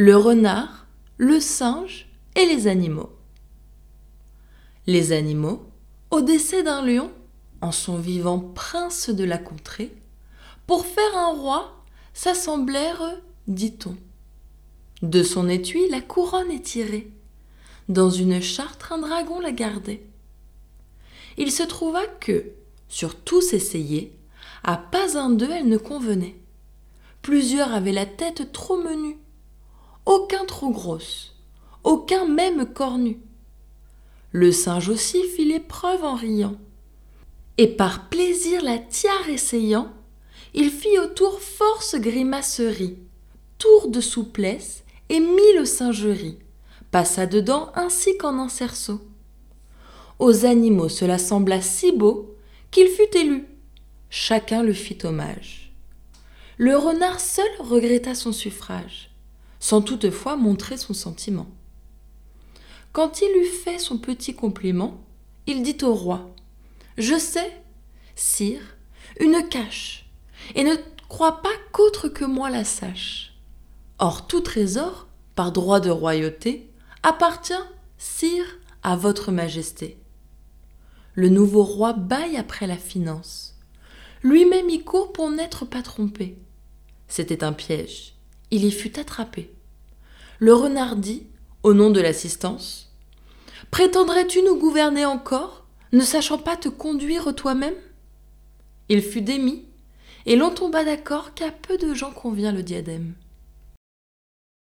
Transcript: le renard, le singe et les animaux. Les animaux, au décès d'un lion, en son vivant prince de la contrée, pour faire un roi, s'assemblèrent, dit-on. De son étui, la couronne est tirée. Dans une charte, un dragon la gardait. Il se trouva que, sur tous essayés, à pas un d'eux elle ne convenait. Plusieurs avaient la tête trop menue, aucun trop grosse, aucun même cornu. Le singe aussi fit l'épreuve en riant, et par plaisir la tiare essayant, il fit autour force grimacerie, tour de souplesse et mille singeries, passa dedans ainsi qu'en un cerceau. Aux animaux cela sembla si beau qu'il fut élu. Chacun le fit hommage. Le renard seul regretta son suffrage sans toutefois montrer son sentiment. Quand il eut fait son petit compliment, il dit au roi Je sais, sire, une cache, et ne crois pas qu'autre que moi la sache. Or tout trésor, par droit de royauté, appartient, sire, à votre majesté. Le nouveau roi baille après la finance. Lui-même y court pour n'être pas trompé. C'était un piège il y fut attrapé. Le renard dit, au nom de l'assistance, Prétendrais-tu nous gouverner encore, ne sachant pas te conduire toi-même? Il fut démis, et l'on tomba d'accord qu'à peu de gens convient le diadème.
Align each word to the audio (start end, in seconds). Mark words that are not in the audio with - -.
le 0.00 0.16
renard, 0.16 0.86
le 1.16 1.40
singe 1.40 2.08
et 2.36 2.46
les 2.46 2.68
animaux. 2.68 3.10
Les 4.86 5.10
animaux, 5.10 5.68
au 6.12 6.20
décès 6.20 6.62
d'un 6.62 6.86
lion, 6.86 7.10
en 7.62 7.72
son 7.72 7.96
vivant 7.96 8.38
prince 8.38 9.10
de 9.10 9.24
la 9.24 9.38
contrée, 9.38 9.92
pour 10.68 10.86
faire 10.86 11.16
un 11.16 11.32
roi, 11.32 11.82
s'assemblèrent, 12.14 13.18
dit-on. 13.48 13.96
De 15.02 15.24
son 15.24 15.48
étui, 15.48 15.88
la 15.88 16.00
couronne 16.00 16.52
est 16.52 16.64
tirée. 16.64 17.10
Dans 17.88 18.10
une 18.10 18.40
charte, 18.40 18.84
un 18.92 18.98
dragon 18.98 19.40
la 19.40 19.50
gardait. 19.50 20.06
Il 21.38 21.50
se 21.50 21.64
trouva 21.64 22.06
que, 22.06 22.52
sur 22.88 23.16
tous 23.16 23.52
essayés, 23.52 24.16
à 24.62 24.76
pas 24.76 25.18
un 25.18 25.30
d'eux 25.30 25.50
elle 25.50 25.68
ne 25.68 25.76
convenait. 25.76 26.36
Plusieurs 27.20 27.72
avaient 27.72 27.90
la 27.90 28.06
tête 28.06 28.52
trop 28.52 28.80
menue, 28.80 29.16
aucun 30.08 30.46
trop 30.46 30.70
grosse, 30.70 31.34
aucun 31.84 32.24
même 32.24 32.64
cornu. 32.64 33.20
Le 34.32 34.52
singe 34.52 34.88
aussi 34.88 35.22
fit 35.22 35.44
l'épreuve 35.44 36.02
en 36.02 36.14
riant, 36.14 36.56
et 37.58 37.66
par 37.66 38.08
plaisir 38.08 38.62
la 38.64 38.78
tiare 38.78 39.28
essayant, 39.28 39.92
il 40.54 40.70
fit 40.70 40.98
autour 40.98 41.42
force 41.42 41.94
grimacerie, 41.96 42.96
tour 43.58 43.88
de 43.88 44.00
souplesse 44.00 44.82
et 45.10 45.20
mille 45.20 45.66
singeries, 45.66 46.38
passa 46.90 47.26
dedans 47.26 47.70
ainsi 47.74 48.16
qu'en 48.16 48.38
un 48.38 48.48
cerceau. 48.48 49.02
Aux 50.18 50.46
animaux 50.46 50.88
cela 50.88 51.18
sembla 51.18 51.60
si 51.60 51.92
beau 51.92 52.34
qu'il 52.70 52.88
fut 52.88 53.14
élu. 53.14 53.44
Chacun 54.08 54.62
le 54.62 54.72
fit 54.72 54.98
hommage. 55.04 55.70
Le 56.56 56.78
renard 56.78 57.20
seul 57.20 57.50
regretta 57.60 58.14
son 58.14 58.32
suffrage 58.32 59.10
sans 59.60 59.82
toutefois 59.82 60.36
montrer 60.36 60.76
son 60.76 60.94
sentiment. 60.94 61.46
Quand 62.92 63.20
il 63.20 63.42
eut 63.42 63.50
fait 63.64 63.78
son 63.78 63.98
petit 63.98 64.34
compliment, 64.34 65.00
il 65.46 65.62
dit 65.62 65.78
au 65.82 65.94
roi 65.94 66.30
Je 66.96 67.18
sais, 67.18 67.52
sire, 68.14 68.76
une 69.20 69.48
cache, 69.48 70.10
et 70.54 70.64
ne 70.64 70.74
crois 71.08 71.42
pas 71.42 71.54
qu'autre 71.72 72.08
que 72.08 72.24
moi 72.24 72.50
la 72.50 72.64
sache. 72.64 73.34
Or 73.98 74.26
tout 74.26 74.40
trésor, 74.40 75.06
par 75.34 75.52
droit 75.52 75.80
de 75.80 75.90
royauté, 75.90 76.70
appartient, 77.02 77.52
sire, 77.98 78.58
à 78.82 78.96
votre 78.96 79.32
majesté. 79.32 79.98
Le 81.14 81.28
nouveau 81.28 81.64
roi 81.64 81.92
baille 81.92 82.36
après 82.36 82.66
la 82.66 82.76
finance. 82.76 83.56
Lui-même 84.22 84.68
y 84.68 84.82
court 84.82 85.12
pour 85.12 85.30
n'être 85.30 85.64
pas 85.64 85.82
trompé. 85.82 86.38
C'était 87.08 87.42
un 87.42 87.52
piège 87.52 88.17
il 88.50 88.64
y 88.64 88.70
fut 88.70 88.98
attrapé. 88.98 89.50
Le 90.38 90.54
renard 90.54 90.96
dit, 90.96 91.24
au 91.62 91.74
nom 91.74 91.90
de 91.90 92.00
l'assistance, 92.00 92.88
Prétendrais-tu 93.70 94.42
nous 94.42 94.58
gouverner 94.58 95.04
encore, 95.04 95.66
ne 95.92 96.00
sachant 96.00 96.38
pas 96.38 96.56
te 96.56 96.68
conduire 96.68 97.34
toi-même? 97.34 97.74
Il 98.88 99.02
fut 99.02 99.20
démis, 99.20 99.66
et 100.26 100.36
l'on 100.36 100.50
tomba 100.50 100.84
d'accord 100.84 101.34
qu'à 101.34 101.50
peu 101.50 101.76
de 101.76 101.92
gens 101.92 102.10
convient 102.10 102.52
le 102.52 102.62
diadème. 102.62 103.14